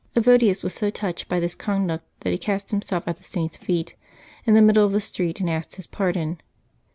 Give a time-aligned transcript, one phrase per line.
[0.15, 3.93] Evodius was so touched by this conduct that he cast himself at the Saint's feet,
[4.47, 6.41] in the middle of the street, and asked his pardon.